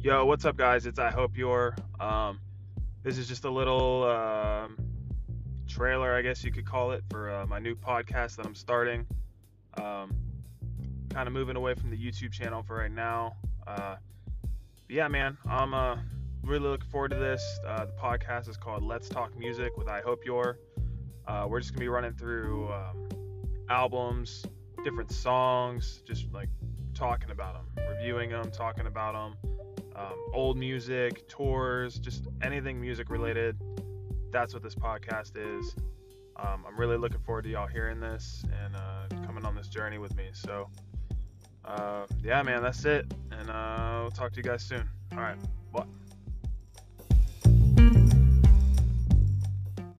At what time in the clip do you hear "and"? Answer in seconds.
38.64-38.76, 43.32-43.50